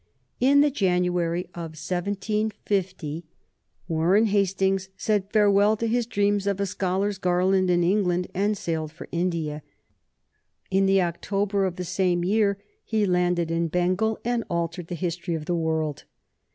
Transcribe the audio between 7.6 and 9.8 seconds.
in England and sailed for India.